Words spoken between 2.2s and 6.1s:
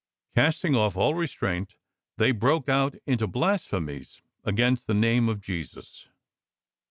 broke out into blasphemies against the name of Jesus.